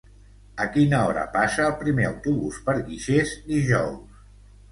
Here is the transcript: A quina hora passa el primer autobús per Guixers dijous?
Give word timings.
A 0.63 0.65
quina 0.75 1.01
hora 1.09 1.25
passa 1.35 1.61
el 1.67 1.75
primer 1.83 2.07
autobús 2.11 2.57
per 2.69 2.75
Guixers 2.87 3.35
dijous? 3.53 4.19